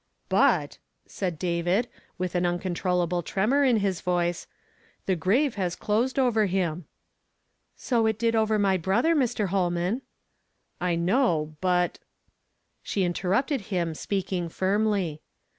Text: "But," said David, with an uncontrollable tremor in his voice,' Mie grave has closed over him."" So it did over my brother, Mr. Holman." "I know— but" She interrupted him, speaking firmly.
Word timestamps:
"But," 0.29 0.79
said 1.05 1.37
David, 1.37 1.87
with 2.17 2.33
an 2.33 2.43
uncontrollable 2.43 3.21
tremor 3.21 3.63
in 3.63 3.77
his 3.77 4.01
voice,' 4.01 4.47
Mie 5.07 5.13
grave 5.13 5.53
has 5.61 5.75
closed 5.75 6.17
over 6.17 6.47
him."" 6.47 6.85
So 7.75 8.07
it 8.07 8.17
did 8.17 8.35
over 8.35 8.57
my 8.57 8.77
brother, 8.77 9.15
Mr. 9.15 9.49
Holman." 9.49 10.01
"I 10.79 10.95
know— 10.95 11.55
but" 11.61 11.99
She 12.81 13.03
interrupted 13.03 13.61
him, 13.69 13.93
speaking 13.93 14.49
firmly. 14.49 15.21